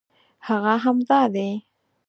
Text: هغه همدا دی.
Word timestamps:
هغه 0.47 0.73
همدا 0.85 1.21
دی. 1.33 1.51